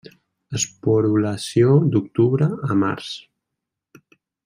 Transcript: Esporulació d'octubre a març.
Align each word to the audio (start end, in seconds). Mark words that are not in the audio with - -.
Esporulació 0.59 1.75
d'octubre 1.97 2.49
a 2.71 2.79
març. 2.85 3.15